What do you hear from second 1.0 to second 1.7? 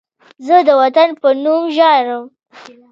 په نوم